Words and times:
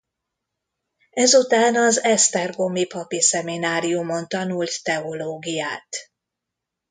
Ezután 1.11 1.75
az 1.75 2.03
esztergomi 2.03 2.85
papi 2.85 3.21
szemináriumon 3.21 4.27
tanult 4.27 4.83
teológiát. 4.83 5.87